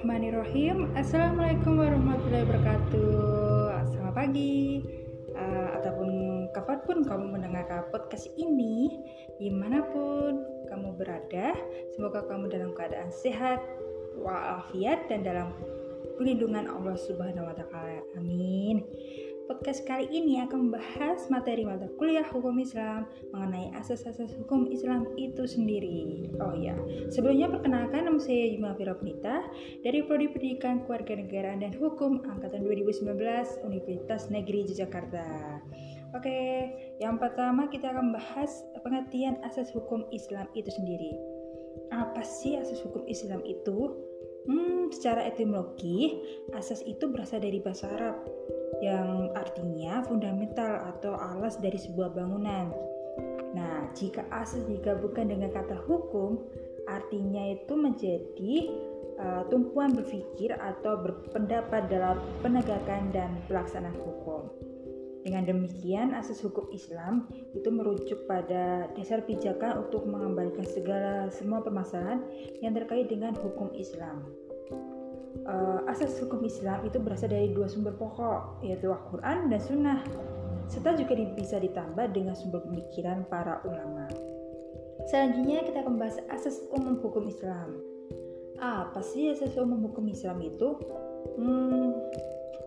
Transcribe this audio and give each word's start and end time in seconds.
Bismillahirrahmanirrahim. 0.00 0.96
Assalamualaikum 0.96 1.76
warahmatullahi 1.76 2.48
wabarakatuh. 2.48 3.84
Selamat 3.84 4.14
pagi. 4.16 4.80
Uh, 5.36 5.68
Ataupun 5.76 6.08
kapan 6.56 6.78
pun 6.88 6.96
kamu 7.04 7.24
mendengarkan 7.36 7.84
podcast 7.92 8.24
ini 8.40 8.96
Di 9.36 9.52
mana 9.52 9.84
pun 9.84 10.40
kamu 10.72 10.96
berada 10.96 11.52
Semoga 11.92 12.24
kamu 12.24 12.48
dalam 12.48 12.72
keadaan 12.72 13.12
sehat 13.12 13.60
Walafiat 14.16 15.04
dan 15.12 15.20
dalam 15.20 15.52
perlindungan 16.16 16.72
Allah 16.72 16.96
subhanahu 16.96 17.52
wa 17.52 17.56
ta'ala. 17.60 18.00
Amin 18.16 18.80
Podcast 19.50 19.82
kali 19.82 20.06
ini 20.14 20.38
akan 20.46 20.70
membahas 20.70 21.26
materi 21.26 21.66
mata 21.66 21.90
kuliah 21.98 22.22
hukum 22.22 22.54
Islam 22.62 23.10
mengenai 23.34 23.74
asas-asas 23.74 24.30
hukum 24.38 24.70
Islam 24.70 25.10
itu 25.18 25.42
sendiri. 25.42 26.30
Oh 26.38 26.54
ya, 26.54 26.78
sebelumnya 27.10 27.50
perkenalkan 27.50 28.06
nama 28.06 28.22
saya 28.22 28.46
Jumlah 28.54 28.78
Fira 28.78 28.94
dari 29.82 30.06
Prodi 30.06 30.30
Pendidikan 30.30 30.86
Kewarganegaraan 30.86 31.66
dan 31.66 31.74
Hukum 31.74 32.22
angkatan 32.30 32.62
2019 32.62 33.10
Universitas 33.66 34.30
Negeri 34.30 34.70
Jakarta. 34.70 35.26
Oke, 36.14 36.70
yang 37.02 37.18
pertama 37.18 37.66
kita 37.66 37.90
akan 37.90 38.14
bahas 38.14 38.62
pengertian 38.86 39.34
asas 39.42 39.74
hukum 39.74 40.06
Islam 40.14 40.46
itu 40.54 40.70
sendiri. 40.70 41.10
Apa 41.90 42.22
sih 42.22 42.54
asas 42.54 42.78
hukum 42.86 43.02
Islam 43.10 43.42
itu? 43.42 43.98
Hmm, 44.46 44.94
secara 44.94 45.26
etimologi, 45.26 46.22
asas 46.54 46.86
itu 46.86 47.10
berasal 47.10 47.42
dari 47.42 47.58
bahasa 47.58 47.90
Arab 47.92 48.16
yang 48.80 49.28
artinya 49.36 50.00
fundamental 50.08 50.88
atau 50.96 51.12
alas 51.16 51.60
dari 51.60 51.76
sebuah 51.76 52.16
bangunan. 52.16 52.72
Nah, 53.52 53.92
jika 53.92 54.24
asas 54.32 54.64
digabungkan 54.64 55.28
dengan 55.28 55.52
kata 55.52 55.76
hukum, 55.84 56.40
artinya 56.88 57.52
itu 57.52 57.74
menjadi 57.76 58.54
uh, 59.20 59.42
tumpuan 59.52 59.92
berpikir 59.92 60.56
atau 60.56 60.96
berpendapat 60.96 61.92
dalam 61.92 62.18
penegakan 62.40 63.12
dan 63.12 63.36
pelaksanaan 63.46 63.96
hukum. 64.00 64.48
Dengan 65.20 65.44
demikian, 65.44 66.16
asas 66.16 66.40
hukum 66.40 66.72
Islam 66.72 67.28
itu 67.52 67.68
merujuk 67.68 68.24
pada 68.24 68.88
dasar 68.96 69.20
pijakan 69.20 69.84
untuk 69.84 70.08
mengembalikan 70.08 70.64
segala 70.64 71.28
semua 71.28 71.60
permasalahan 71.60 72.24
yang 72.64 72.72
terkait 72.72 73.12
dengan 73.12 73.36
hukum 73.36 73.68
Islam 73.76 74.24
uh, 75.46 75.86
asas 75.90 76.18
hukum 76.22 76.42
Islam 76.44 76.84
itu 76.86 76.98
berasal 77.00 77.30
dari 77.30 77.50
dua 77.54 77.66
sumber 77.66 77.94
pokok, 77.96 78.62
yaitu 78.64 78.90
Al-Quran 78.90 79.50
dan 79.50 79.60
Sunnah, 79.60 80.00
serta 80.70 80.94
juga 80.94 81.18
bisa 81.34 81.58
ditambah 81.58 82.14
dengan 82.14 82.38
sumber 82.38 82.62
pemikiran 82.62 83.26
para 83.26 83.58
ulama. 83.66 84.06
Selanjutnya 85.08 85.64
kita 85.66 85.82
akan 85.82 85.98
membahas 85.98 86.22
asas 86.30 86.60
umum 86.70 87.00
hukum 87.00 87.26
Islam. 87.26 87.80
Apa 88.60 89.00
sih 89.00 89.32
asas 89.32 89.56
umum 89.56 89.90
hukum 89.90 90.04
Islam 90.06 90.38
itu? 90.44 90.76
Hmm, 91.40 91.96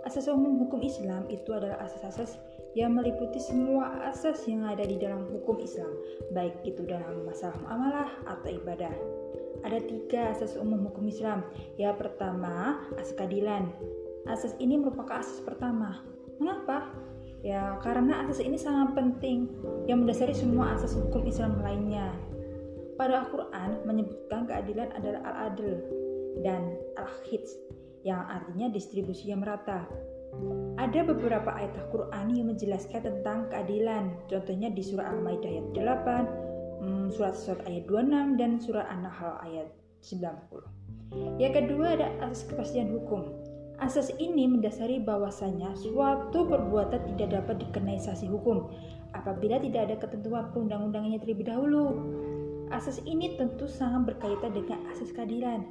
asas 0.03 0.25
umum 0.27 0.57
hukum 0.65 0.81
Islam 0.81 1.29
itu 1.29 1.53
adalah 1.53 1.79
asas-asas 1.85 2.41
yang 2.73 2.97
meliputi 2.97 3.37
semua 3.37 4.09
asas 4.09 4.45
yang 4.49 4.65
ada 4.65 4.81
di 4.85 4.97
dalam 4.97 5.29
hukum 5.29 5.61
Islam, 5.61 5.93
baik 6.33 6.65
itu 6.65 6.81
dalam 6.85 7.25
masalah 7.25 7.57
muamalah 7.61 8.09
atau 8.25 8.49
ibadah 8.49 8.93
ada 9.63 9.79
tiga 9.79 10.35
asas 10.35 10.59
umum 10.59 10.91
hukum 10.91 11.07
Islam. 11.07 11.47
Ya 11.79 11.95
pertama, 11.95 12.83
asas 12.99 13.15
keadilan. 13.15 13.71
Asas 14.27 14.53
ini 14.59 14.75
merupakan 14.75 15.23
asas 15.23 15.39
pertama. 15.39 16.03
Mengapa? 16.37 16.91
Ya 17.43 17.79
karena 17.79 18.23
asas 18.27 18.43
ini 18.43 18.59
sangat 18.59 18.95
penting 18.95 19.51
yang 19.87 20.03
mendasari 20.03 20.35
semua 20.35 20.75
asas 20.75 20.95
hukum 20.95 21.23
Islam 21.27 21.59
lainnya. 21.63 22.11
Pada 22.99 23.25
Al-Quran 23.25 23.83
menyebutkan 23.87 24.45
keadilan 24.45 24.93
adalah 24.93 25.21
al-adl 25.25 25.81
dan 26.45 26.77
al-hits 26.99 27.57
yang 28.03 28.21
artinya 28.27 28.69
distribusi 28.69 29.31
yang 29.31 29.41
merata. 29.41 29.87
Ada 30.79 31.05
beberapa 31.05 31.53
ayat 31.53 31.73
Al-Quran 31.79 32.25
yang 32.33 32.47
menjelaskan 32.49 33.01
tentang 33.05 33.47
keadilan. 33.53 34.17
Contohnya 34.27 34.73
di 34.73 34.81
surah 34.83 35.13
Al-Maidah 35.13 35.49
ayat 35.49 35.67
8, 35.77 36.43
Hmm, 36.83 37.07
surat-surat 37.07 37.63
ayat 37.63 37.87
26 37.87 38.35
dan 38.35 38.59
surat 38.59 38.83
An-Nahl 38.91 39.39
ayat 39.39 39.71
90. 40.03 40.67
Yang 41.39 41.63
kedua 41.63 41.95
ada 41.95 42.11
asas 42.27 42.43
kepastian 42.43 42.91
hukum. 42.91 43.23
Asas 43.79 44.11
ini 44.19 44.51
mendasari 44.51 44.99
bahwasanya 44.99 45.71
suatu 45.79 46.43
perbuatan 46.43 47.15
tidak 47.15 47.39
dapat 47.39 47.63
dikenai 47.63 48.03
sanksi 48.03 48.27
hukum 48.27 48.67
apabila 49.15 49.63
tidak 49.63 49.87
ada 49.87 49.95
ketentuan 49.95 50.51
perundang-undangannya 50.51 51.23
terlebih 51.23 51.47
dahulu. 51.47 52.03
Asas 52.67 52.99
ini 53.07 53.39
tentu 53.39 53.63
sangat 53.63 54.11
berkaitan 54.11 54.51
dengan 54.51 54.83
asas 54.91 55.15
keadilan. 55.15 55.63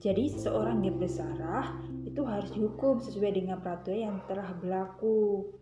Jadi 0.00 0.28
seseorang 0.28 0.84
yang 0.84 1.00
bersalah 1.00 1.72
itu 2.04 2.20
harus 2.24 2.52
dihukum 2.52 3.00
sesuai 3.00 3.32
dengan 3.32 3.60
peraturan 3.64 4.12
yang 4.12 4.16
telah 4.28 4.48
berlaku. 4.60 5.52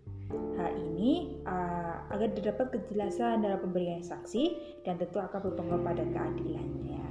Hal 0.56 0.72
ini 0.74 1.38
uh, 1.44 2.08
agar 2.10 2.32
terdapat 2.32 2.72
kejelasan 2.74 3.44
dalam 3.44 3.60
pemberian 3.60 4.00
saksi 4.00 4.56
dan 4.82 4.96
tentu 4.96 5.20
akan 5.20 5.38
berpengaruh 5.50 5.84
pada 5.84 6.04
keadilannya. 6.08 7.04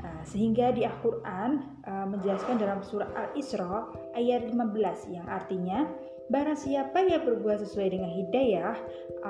Uh, 0.00 0.22
sehingga 0.24 0.70
di 0.70 0.86
Al-Quran 0.86 1.82
uh, 1.84 2.06
menjelaskan 2.08 2.56
dalam 2.62 2.80
surah 2.80 3.10
Al-Isra 3.12 3.90
ayat 4.14 4.48
15 4.48 5.14
yang 5.14 5.26
artinya 5.26 5.84
Barang 6.32 6.56
siapa 6.56 7.04
yang 7.04 7.28
berbuat 7.28 7.60
sesuai 7.60 7.92
dengan 7.92 8.08
hidayah, 8.08 8.72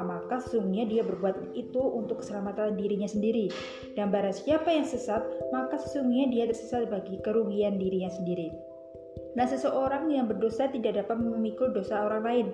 maka 0.06 0.38
sesungguhnya 0.38 0.86
dia 0.86 1.02
berbuat 1.02 1.50
itu 1.50 1.82
untuk 1.82 2.22
keselamatan 2.22 2.78
dirinya 2.78 3.10
sendiri. 3.10 3.50
Dan 3.98 4.14
barang 4.14 4.30
siapa 4.30 4.70
yang 4.70 4.86
sesat, 4.86 5.18
maka 5.50 5.82
sesungguhnya 5.82 6.30
dia 6.30 6.44
tersesat 6.46 6.86
bagi 6.86 7.18
kerugian 7.26 7.74
dirinya 7.74 8.06
sendiri. 8.06 8.54
Nah, 9.34 9.50
seseorang 9.50 10.14
yang 10.14 10.30
berdosa 10.30 10.70
tidak 10.70 11.02
dapat 11.02 11.18
memikul 11.18 11.74
dosa 11.74 12.06
orang 12.06 12.22
lain, 12.22 12.46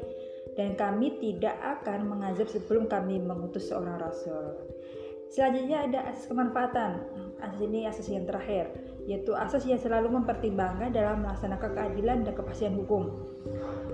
dan 0.56 0.72
kami 0.80 1.20
tidak 1.20 1.54
akan 1.60 2.08
mengazab 2.08 2.48
sebelum 2.48 2.88
kami 2.88 3.20
mengutus 3.20 3.68
seorang 3.68 4.00
rasul. 4.00 4.64
Selanjutnya 5.28 5.84
ada 5.84 6.08
asas 6.08 6.24
kemanfaatan. 6.24 7.04
Asas 7.44 7.60
ini 7.60 7.84
asas 7.84 8.08
yang 8.08 8.24
terakhir, 8.24 8.72
yaitu 9.04 9.36
asas 9.36 9.68
yang 9.68 9.76
selalu 9.76 10.08
mempertimbangkan 10.08 10.88
dalam 10.88 11.20
melaksanakan 11.20 11.70
keadilan 11.76 12.24
dan 12.24 12.32
kepastian 12.32 12.74
hukum. 12.80 13.12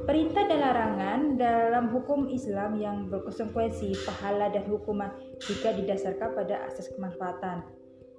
Perintah 0.04 0.44
dan 0.44 0.60
larangan 0.60 1.20
dalam 1.40 1.88
hukum 1.88 2.28
Islam 2.28 2.76
yang 2.76 3.08
berkonsekuensi 3.08 4.04
pahala 4.04 4.52
dan 4.52 4.68
hukuman 4.68 5.10
jika 5.40 5.72
didasarkan 5.72 6.36
pada 6.36 6.68
asas 6.68 6.92
kemanfaatan. 6.92 7.64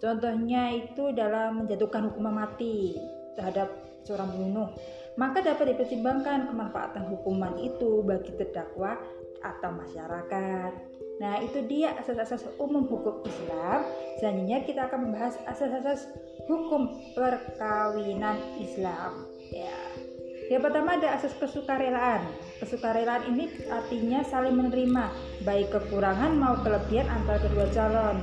Contohnya 0.02 0.74
itu 0.74 1.14
dalam 1.14 1.64
menjatuhkan 1.64 2.10
hukuman 2.10 2.46
mati 2.46 2.98
terhadap 3.38 3.70
seorang 4.02 4.34
pembunuh 4.34 4.70
maka 5.16 5.40
dapat 5.40 5.76
dipertimbangkan 5.76 6.52
kemanfaatan 6.52 7.08
hukuman 7.08 7.56
itu 7.56 8.04
bagi 8.04 8.36
terdakwa 8.36 9.00
atau 9.40 9.72
masyarakat. 9.72 10.72
Nah, 11.24 11.40
itu 11.40 11.64
dia 11.72 11.96
asas-asas 11.96 12.44
umum 12.60 12.84
hukum 12.84 13.24
Islam. 13.24 13.88
Selanjutnya 14.20 14.60
kita 14.68 14.92
akan 14.92 15.08
membahas 15.08 15.40
asas-asas 15.48 16.12
hukum 16.52 16.92
perkawinan 17.16 18.36
Islam. 18.60 19.24
Ya. 19.56 19.80
Yang 20.46 20.62
pertama 20.70 21.02
ada 21.02 21.18
asas 21.18 21.34
kesukarelaan. 21.42 22.22
Kesukarelaan 22.62 23.34
ini 23.34 23.50
artinya 23.66 24.22
saling 24.22 24.54
menerima 24.54 25.10
baik 25.42 25.74
kekurangan 25.74 26.38
maupun 26.38 26.70
kelebihan 26.70 27.10
antara 27.10 27.42
kedua 27.42 27.66
calon. 27.74 28.22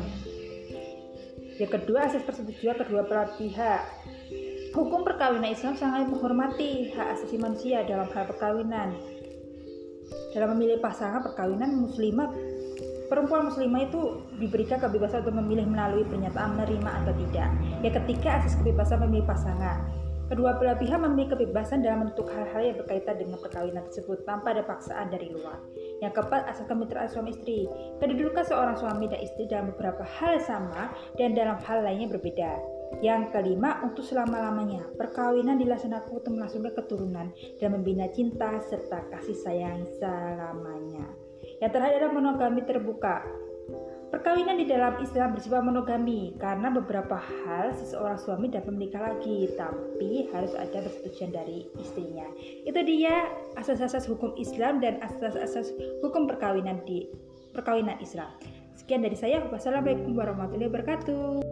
Yang 1.59 1.71
kedua 1.83 2.07
asas 2.07 2.23
persetujuan 2.23 2.79
kedua 2.79 3.03
belah 3.11 3.29
pihak. 3.35 3.83
Hukum 4.73 5.05
perkawinan 5.05 5.53
Islam 5.53 5.77
sangat 5.77 6.09
menghormati 6.09 6.95
hak 6.97 7.19
asasi 7.19 7.37
manusia 7.37 7.85
dalam 7.85 8.09
hal 8.09 8.25
perkawinan. 8.25 8.97
Dalam 10.33 10.57
memilih 10.57 10.81
pasangan 10.81 11.21
perkawinan 11.21 11.77
muslimah, 11.77 12.33
perempuan 13.13 13.53
muslimah 13.53 13.85
itu 13.85 14.25
diberikan 14.41 14.81
kebebasan 14.81 15.29
untuk 15.29 15.45
memilih 15.45 15.69
melalui 15.69 16.09
pernyataan 16.09 16.57
menerima 16.57 16.91
atau 17.05 17.13
tidak. 17.21 17.49
Ya 17.85 17.91
ketika 17.93 18.29
asas 18.41 18.57
kebebasan 18.57 19.05
memilih 19.05 19.29
pasangan. 19.29 19.93
Kedua 20.33 20.57
belah 20.57 20.81
pihak 20.81 20.97
memiliki 20.97 21.37
kebebasan 21.37 21.85
dalam 21.85 22.09
menentukan 22.09 22.33
hal-hal 22.33 22.73
yang 22.73 22.77
berkaitan 22.81 23.21
dengan 23.21 23.37
perkawinan 23.37 23.85
tersebut 23.93 24.25
tanpa 24.25 24.57
ada 24.57 24.65
paksaan 24.65 25.13
dari 25.13 25.29
luar. 25.29 25.61
Yang 26.01 26.17
keempat, 26.17 26.49
asal 26.49 26.65
kemitraan 26.65 27.05
suami 27.13 27.37
istri. 27.37 27.69
Kedudukan 28.01 28.41
seorang 28.41 28.81
suami 28.81 29.13
dan 29.13 29.21
istri 29.21 29.45
dalam 29.45 29.77
beberapa 29.77 30.01
hal 30.01 30.41
sama 30.41 30.89
dan 31.21 31.37
dalam 31.37 31.61
hal 31.61 31.85
lainnya 31.85 32.17
berbeda. 32.17 32.49
Yang 33.05 33.29
kelima, 33.29 33.85
untuk 33.85 34.09
selama-lamanya, 34.09 34.89
perkawinan 34.97 35.61
dilaksanakan 35.61 36.25
untuk 36.25 36.33
melangsungkan 36.33 36.73
keturunan 36.81 37.29
dan 37.61 37.69
membina 37.69 38.09
cinta 38.09 38.57
serta 38.73 39.05
kasih 39.13 39.37
sayang 39.37 39.85
selamanya. 40.01 41.13
Yang 41.61 41.77
terakhir 41.77 42.09
adalah 42.09 42.15
monogami 42.17 42.65
terbuka. 42.65 43.21
Perkawinan 44.13 44.61
di 44.61 44.69
dalam 44.69 45.01
Islam 45.01 45.33
bersifat 45.33 45.65
monogami 45.65 46.37
karena 46.37 46.69
beberapa 46.69 47.17
hal 47.17 47.73
seseorang 47.73 48.21
suami 48.21 48.53
dapat 48.53 48.77
menikah 48.77 49.01
lagi, 49.01 49.49
tapi 49.57 50.29
harus 50.37 50.53
ada 50.53 50.85
persetujuan 50.85 51.33
dari 51.33 51.65
istrinya. 51.81 52.29
Itu 52.69 52.77
dia 52.85 53.33
asas-asas 53.57 54.05
hukum 54.05 54.37
Islam 54.37 54.85
dan 54.85 55.01
asas-asas 55.01 55.73
hukum 56.05 56.29
perkawinan 56.29 56.85
di 56.85 57.09
perkawinan 57.57 57.97
Islam. 58.05 58.29
Sekian 58.77 59.01
dari 59.01 59.17
saya. 59.17 59.49
Wassalamualaikum 59.49 60.13
warahmatullahi 60.13 60.69
wabarakatuh. 60.69 61.52